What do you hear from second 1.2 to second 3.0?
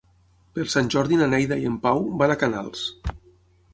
na Neida i en Pau van a Canals.